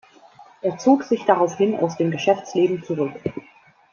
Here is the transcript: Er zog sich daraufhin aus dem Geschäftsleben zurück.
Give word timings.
Er 0.63 0.79
zog 0.79 1.03
sich 1.03 1.25
daraufhin 1.25 1.75
aus 1.79 1.95
dem 1.97 2.09
Geschäftsleben 2.09 2.83
zurück. 2.83 3.13